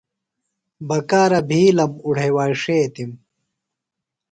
بکارہ 0.87 1.39
بِھیلم 1.47 1.91
اُڈھیواݜیتِم۔ 2.05 3.09